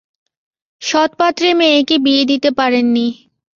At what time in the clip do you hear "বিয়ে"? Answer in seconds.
1.97-2.23